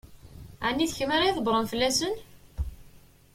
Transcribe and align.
Ɛni 0.67 0.85
d 0.89 0.91
kemm 0.97 1.11
ara 1.15 1.29
ydebbṛen 1.29 1.69
fell-asen? 1.71 2.15